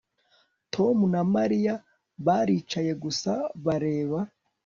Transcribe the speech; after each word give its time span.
Tom 0.73 0.97
na 1.13 1.21
Mariya 1.35 1.73
baricaye 2.25 2.91
gusa 3.03 3.31
bareba 3.65 4.19